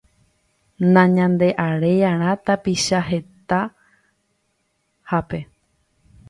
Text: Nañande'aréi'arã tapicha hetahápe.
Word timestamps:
Nañande'aréi'arã 0.93 2.31
tapicha 2.45 2.99
hetahápe. 3.09 5.39